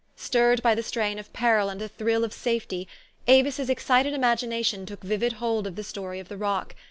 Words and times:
Stirred 0.15 0.63
by 0.63 0.73
the 0.73 0.81
strain 0.81 1.19
of 1.19 1.31
peril 1.31 1.69
and 1.69 1.79
the 1.79 1.87
thrill 1.87 2.23
of 2.23 2.33
safety, 2.33 2.87
Avis's 3.27 3.69
excited 3.69 4.15
imagination 4.15 4.87
took 4.87 5.03
vivid 5.03 5.33
hold 5.33 5.67
of 5.67 5.75
the 5.75 5.83
story 5.83 6.19
of 6.19 6.27
the 6.27 6.37
rock. 6.37 6.73